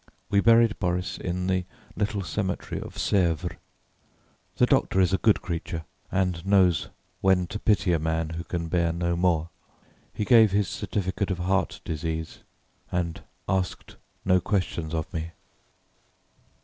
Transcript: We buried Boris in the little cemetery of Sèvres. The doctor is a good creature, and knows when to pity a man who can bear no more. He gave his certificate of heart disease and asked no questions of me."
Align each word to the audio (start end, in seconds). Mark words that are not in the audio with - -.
We 0.31 0.39
buried 0.41 0.79
Boris 0.79 1.19
in 1.19 1.45
the 1.45 1.63
little 1.95 2.23
cemetery 2.23 2.81
of 2.81 2.95
Sèvres. 2.95 3.57
The 4.57 4.65
doctor 4.65 4.99
is 4.99 5.13
a 5.13 5.19
good 5.19 5.43
creature, 5.43 5.83
and 6.11 6.43
knows 6.43 6.89
when 7.19 7.45
to 7.45 7.59
pity 7.59 7.93
a 7.93 7.99
man 7.99 8.29
who 8.31 8.43
can 8.43 8.67
bear 8.67 8.91
no 8.91 9.15
more. 9.15 9.49
He 10.11 10.25
gave 10.25 10.49
his 10.53 10.67
certificate 10.67 11.29
of 11.29 11.37
heart 11.37 11.81
disease 11.85 12.39
and 12.91 13.21
asked 13.47 13.95
no 14.25 14.41
questions 14.41 14.95
of 14.95 15.13
me." 15.13 15.33